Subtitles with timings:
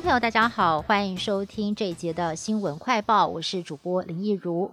[0.00, 4.72] 朋友，大家好，欢迎收听这一节的新闻快报，我是主播林奕如。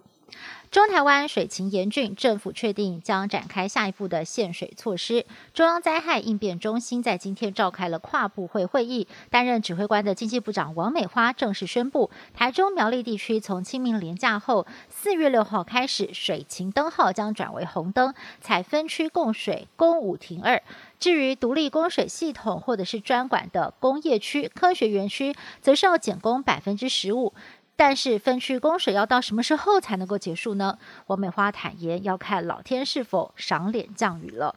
[0.69, 5.25] 中台湾水情严峻，政府确定将展开下一步的限水措施。
[5.53, 20.61] 中央灾害应变中心在今天召开了跨部会会议，担任指挥官的经济部长王美花正式宣布，台中苗栗地区从清明连假后四月六号开始，水情灯号将转为红灯，采分区供水，供五停二。
[21.05, 27.35] 至于独立供水系统或者是专管的工业区、科学园区，则是要减工百分之十五。
[27.75, 30.79] 但是分区供水要到什么时候才能够结束呢？
[31.05, 34.55] 王美花坦言，要看老天是否赏脸降雨了。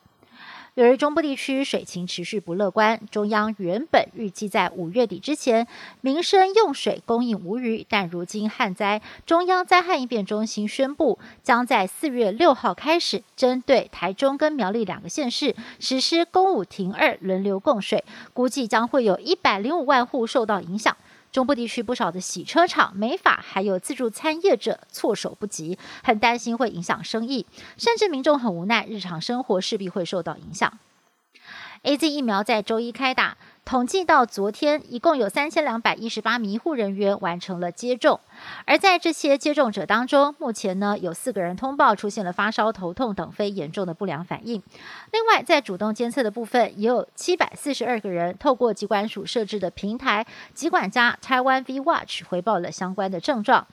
[0.78, 5.66] 由于中部地区水情持续不乐观，中央原本预计在五月底之前
[6.02, 20.96] 民生用水供应无虞，但如今旱灾，中央灾害应变中心宣布，将在四月六号开始，针对台中跟苗栗两个县市实施公五停二轮流供水，估计将会有一百零五万户受到影响。
[21.30, 30.78] 中部地区不少的洗车厂、美发还有自助餐业者措手不及，很担心会影响生意，甚至民众很无奈，日常生活势必会受到影响。
[31.82, 33.36] A Z 疫苗在周一开打，
[33.68, 38.18] 统计到昨天，一共有三千两百一十八名医护人员完成了接种。
[38.64, 44.62] 而在这些接种者当中，目前呢有四个人通报出现了发烧、头痛等非严重的不良反应。
[45.12, 50.24] 另外，在主动监测的部分，也有七百四十二个人透过疾管署设置的平台
[50.54, 53.66] “疾管家 Taiwan V Watch” 回报了相关的症状。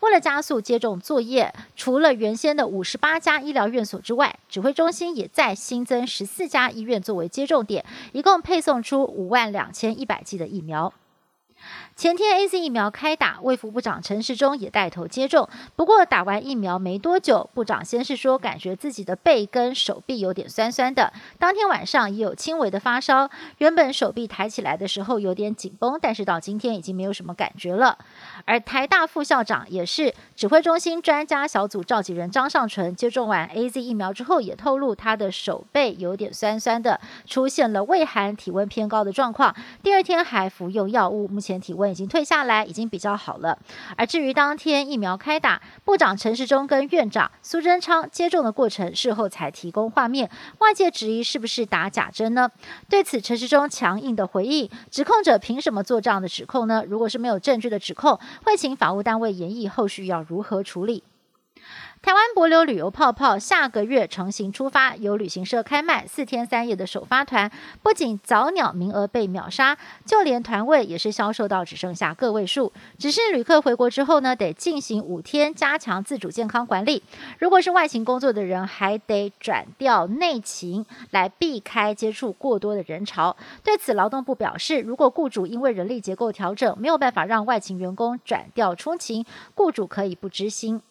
[0.00, 10.92] 为了加速接种作业，除了原先的五十八家医疗院所之外，指挥中心也在新增十四家医院作为接种点，一共配送出五万两千一百剂的疫苗。
[11.94, 15.48] 前天 A Z 疫苗开打，卫福部长陈时中也带头接种。
[15.76, 23.30] 不过打完疫苗没多久，部长先是说感觉自己的背跟手臂有点酸酸的，当天晚上也有轻微的发烧。
[23.58, 27.98] 原本手臂抬起来的时候有点紧绷，但是到今天已经没有什么感觉了。
[28.46, 39.54] 而台大副校长也是指挥中心专家小组召集人张尚纯，接种完 A Z 疫苗之后也透露他的手背有点酸酸的，出现了畏寒、体温偏高的状况。
[39.82, 41.92] 第二天还服用药物，目前体温。
[41.92, 43.58] 已经退下来，已经比较好了。
[43.96, 52.50] 而至于当天疫苗开打，部长陈时中跟院长苏贞昌接种的过程，事后才提供画面，外界质疑是不是打假针呢？
[52.88, 56.82] 对此，陈时中强硬的回应：指控者凭什么做这样的指控呢？
[56.88, 61.04] 如果是没有证据的指控，会请法务单位研议后续要如何处理。
[62.02, 67.48] 台湾博流旅游泡泡下个月成行出发，由旅行社开卖四天三夜的首发团，
[67.80, 72.72] 不仅早鸟名额被秒杀，就连团位也是销售到只剩下个位数。
[72.98, 77.04] 只是旅客回国之后呢，得进行五天加强自主健康管理。
[77.38, 83.36] 如果是外勤工作的人，还得转调内勤来避开接触过多的人潮。
[83.62, 89.24] 对此，劳动部表示，如果雇主因为人力结构调整没有办法让外勤员工转调出勤，
[89.54, 90.82] 雇主可以不知心。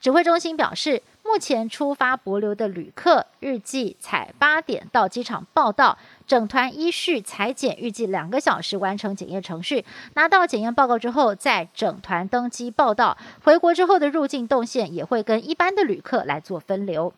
[0.00, 5.96] 指挥中心表示，目前出发博流的旅客预计采八点到机场报到，
[6.26, 9.84] 整团依序裁剪，预计两个小时完成检验程序。
[10.14, 13.16] 拿到检验报告之后，再整团登机报到。
[13.44, 17.12] 回国之后的入境动线也会跟一般的旅客来做分流。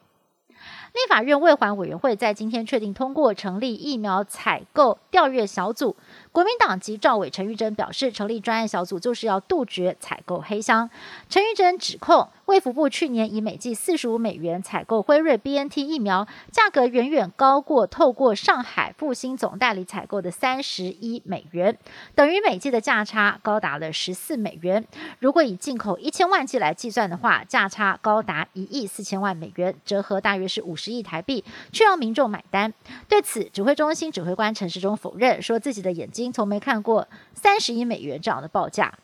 [0.94, 5.96] 立法院卫环委员会在今天确定通过成立疫苗采购调阅小组。
[6.30, 10.88] 国民党籍赵伟、陈玉珍表示，成立专案小组就是要杜绝采购黑箱。
[11.28, 21.76] 陈玉珍指控，卫福部去年以每剂四十五美元采购辉瑞 BNT 疫苗，价格远远高过透过上海复兴总代理采购的三十一美元，
[22.14, 24.84] 等于每剂的价差高达了十四美元。
[25.18, 32.74] 如果以进口一千万剂来计算的话，价差高达一亿四千万美元，折合大约是五十十亿台币，却让民众买单。
[33.08, 36.30] 对此，指挥中心指挥官陈时中否认，说自己的眼睛。
[36.30, 38.98] 从没看过三十亿美元这样的报价。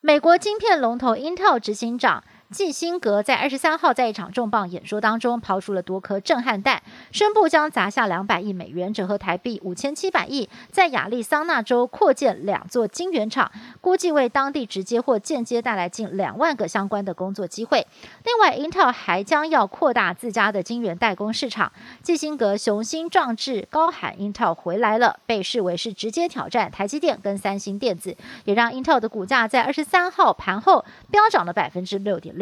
[0.00, 2.24] 美国晶片龙头 Intel 执行长。
[2.52, 13.50] 季辛格在二十三号在一场重磅演说当中抛出了多颗震撼弹，宣布将砸下两百亿美元，折合台币五千七百亿，在亚利桑那州扩建两座晶圆厂，
[13.80, 17.86] 估计为当地直接或间接带来近两万个相关的工作机会。
[18.24, 21.72] 另外，Intel 还将要扩大自家的晶圆代工市场。
[22.02, 32.41] 季辛格雄心壮志，高喊 Intel 回来了，被视为是直接挑战台积电跟三星电子，也让 Intel 的股价在二十三号盘后飙涨了百分之六点六。